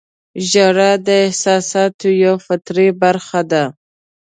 •ژړا 0.49 0.91
د 1.07 1.07
احساساتو 1.25 2.07
یوه 2.23 2.37
فطري 2.45 2.87
برخه 3.01 3.41
ده. 3.51 3.63